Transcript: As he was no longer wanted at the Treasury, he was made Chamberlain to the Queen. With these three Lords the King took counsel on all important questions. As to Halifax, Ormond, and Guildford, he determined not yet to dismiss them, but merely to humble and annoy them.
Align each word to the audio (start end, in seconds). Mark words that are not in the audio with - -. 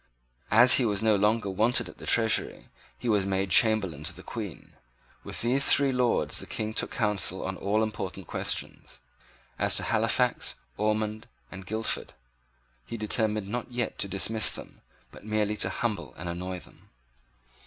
As 0.49 0.77
he 0.77 0.83
was 0.85 1.03
no 1.03 1.15
longer 1.15 1.47
wanted 1.47 1.87
at 1.87 1.99
the 1.99 2.07
Treasury, 2.07 2.69
he 2.97 3.07
was 3.07 3.27
made 3.27 3.51
Chamberlain 3.51 4.03
to 4.05 4.13
the 4.13 4.23
Queen. 4.23 4.73
With 5.23 5.43
these 5.43 5.63
three 5.63 5.91
Lords 5.91 6.39
the 6.39 6.47
King 6.47 6.73
took 6.73 6.89
counsel 6.89 7.45
on 7.45 7.55
all 7.55 7.83
important 7.83 8.25
questions. 8.25 8.99
As 9.59 9.75
to 9.77 9.83
Halifax, 9.83 10.55
Ormond, 10.75 11.27
and 11.51 11.67
Guildford, 11.67 12.13
he 12.87 12.97
determined 12.97 13.47
not 13.49 13.71
yet 13.71 13.99
to 13.99 14.07
dismiss 14.07 14.49
them, 14.49 14.81
but 15.11 15.23
merely 15.23 15.55
to 15.57 15.69
humble 15.69 16.15
and 16.17 16.27
annoy 16.27 16.59
them. 16.61 16.89